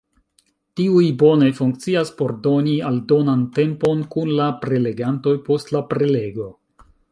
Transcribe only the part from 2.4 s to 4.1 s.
doni aldonan tempon